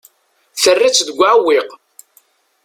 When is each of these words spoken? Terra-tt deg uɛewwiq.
Terra-tt 0.61 1.05
deg 1.07 1.19
uɛewwiq. 1.21 1.69